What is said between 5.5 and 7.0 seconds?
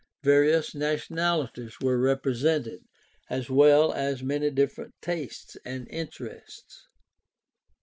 and interests.